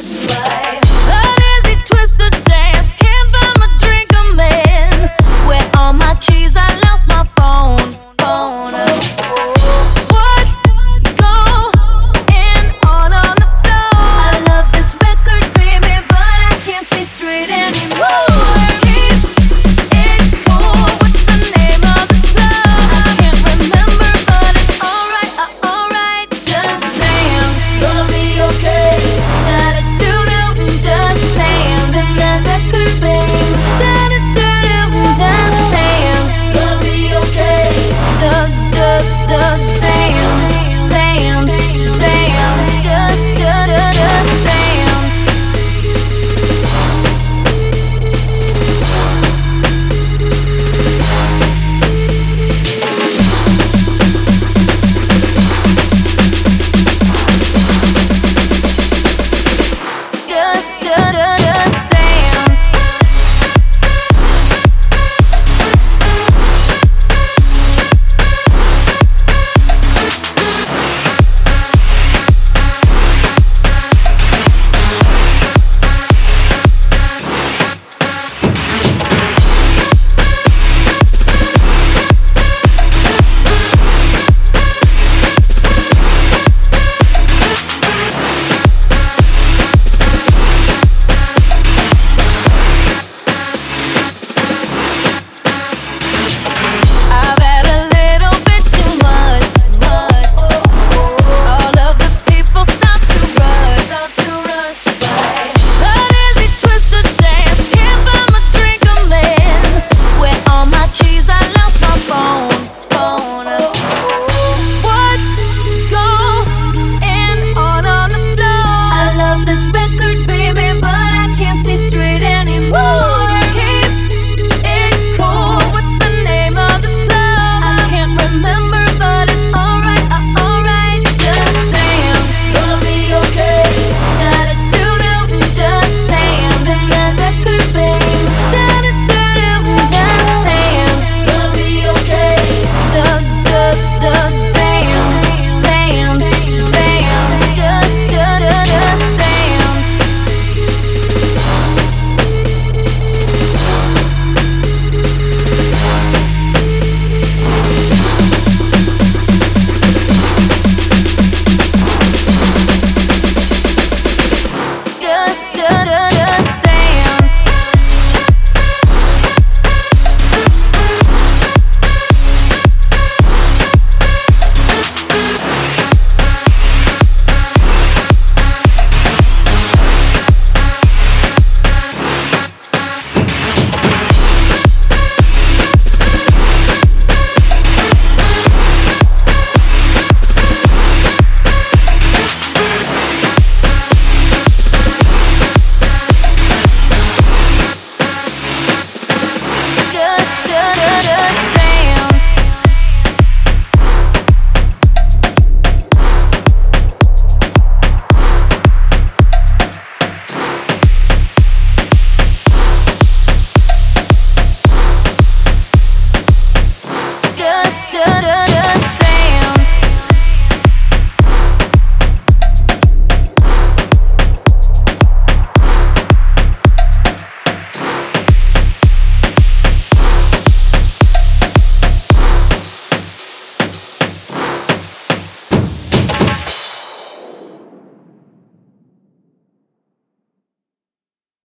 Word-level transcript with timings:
just 0.00 0.47